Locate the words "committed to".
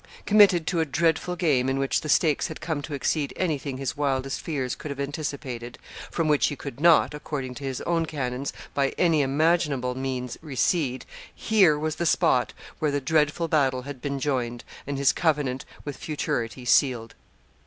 0.25-0.79